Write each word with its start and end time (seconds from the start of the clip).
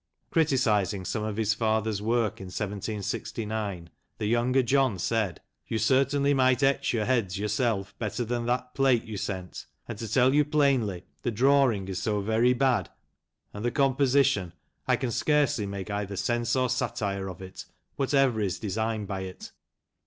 Criticising 0.31 1.05
some 1.05 1.21
of 1.23 1.37
his 1.37 1.53
father's 1.53 2.01
work, 2.01 2.39
in 2.41 2.45
1769, 2.47 3.87
the 4.17 4.25
younger 4.25 4.63
John 4.63 4.97
said: 4.97 5.41
"You 5.67 5.77
certainly 5.77 6.33
might 6.33 6.63
etch 6.63 6.91
your 6.91 7.05
heads 7.05 7.37
yourself 7.37 7.93
better 7.99 8.25
than 8.25 8.47
that 8.47 8.73
plate 8.73 9.03
you 9.03 9.15
sent, 9.17 9.67
and, 9.87 9.99
to 9.99 10.11
tell 10.11 10.33
you 10.33 10.43
plainly, 10.43 11.05
the 11.21 11.29
draw 11.29 11.69
ing 11.71 11.87
is 11.87 12.01
so 12.01 12.19
very 12.19 12.53
bad, 12.53 12.89
and 13.53 13.63
the 13.63 13.69
composition, 13.69 14.53
I 14.87 14.95
can 14.95 15.11
scarcely 15.11 15.67
make 15.67 15.91
either 15.91 16.15
sense 16.15 16.55
or 16.55 16.67
satire 16.67 17.27
of 17.29 17.39
it, 17.39 17.65
what 17.95 18.15
ever 18.15 18.41
is 18.41 18.57
designed 18.57 19.07
by 19.07 19.19
it." 19.21 19.51